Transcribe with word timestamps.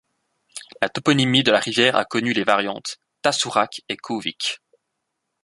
La 0.81 0.89
toponymie 0.89 1.43
de 1.43 1.51
la 1.51 1.59
rivière 1.59 1.95
a 1.95 2.05
connu 2.05 2.33
les 2.33 2.43
variantes: 2.43 2.97
Tasurak 3.21 3.81
et 3.87 3.97
Kuuvik. 3.97 4.59